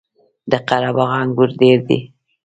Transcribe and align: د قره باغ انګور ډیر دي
د 0.51 0.53
قره 0.67 0.91
باغ 0.97 1.11
انګور 1.21 1.49
ډیر 1.61 1.77
دي 1.87 1.99